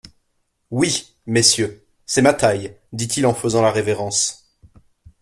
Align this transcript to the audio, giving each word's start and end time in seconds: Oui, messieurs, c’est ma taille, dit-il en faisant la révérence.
Oui, 0.71 1.15
messieurs, 1.27 1.85
c’est 2.07 2.23
ma 2.23 2.33
taille, 2.33 2.75
dit-il 2.91 3.27
en 3.27 3.35
faisant 3.35 3.61
la 3.61 3.71
révérence. 3.71 4.49